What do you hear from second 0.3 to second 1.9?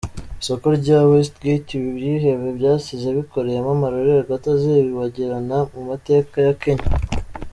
Isoko rya West Gate ibi